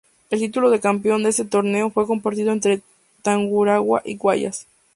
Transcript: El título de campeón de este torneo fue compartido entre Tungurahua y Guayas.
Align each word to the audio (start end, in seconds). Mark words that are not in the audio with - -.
El 0.31 0.39
título 0.39 0.71
de 0.71 0.79
campeón 0.79 1.21
de 1.21 1.29
este 1.29 1.45
torneo 1.45 1.91
fue 1.91 2.07
compartido 2.07 2.51
entre 2.51 2.81
Tungurahua 3.21 4.01
y 4.03 4.15
Guayas. 4.17 4.65